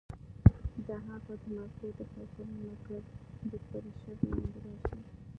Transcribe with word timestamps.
د 0.87 0.89
هغه 1.07 1.33
د 1.43 1.45
مزغو 1.55 1.87
د 1.97 1.99
فېصلې 2.11 2.53
مرکز 2.63 3.03
د 3.51 3.53
پرېشر 3.67 4.15
لاندې 4.27 4.57
راشي 4.65 4.99